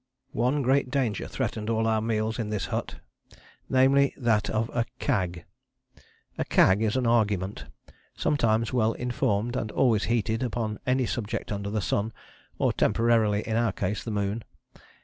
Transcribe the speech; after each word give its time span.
One 0.33 0.63
great 0.63 0.89
danger 0.89 1.27
threatened 1.27 1.69
all 1.69 1.85
our 1.85 2.01
meals 2.01 2.39
in 2.39 2.49
this 2.49 2.65
hut, 2.73 2.95
namely 3.69 4.15
that 4.17 4.49
of 4.49 4.67
a 4.73 4.87
Cag. 4.97 5.45
A 6.39 6.43
Cag 6.43 6.81
is 6.81 6.95
an 6.95 7.05
argument, 7.05 7.65
sometimes 8.17 8.73
well 8.73 8.93
informed 8.93 9.55
and 9.55 9.69
always 9.71 10.05
heated, 10.05 10.41
upon 10.41 10.79
any 10.87 11.05
subject 11.05 11.51
under 11.51 11.69
the 11.69 11.81
sun, 11.81 12.13
or 12.57 12.73
temporarily 12.73 13.47
in 13.47 13.55
our 13.55 13.71
case, 13.71 14.03
the 14.03 14.09
moon. 14.09 14.43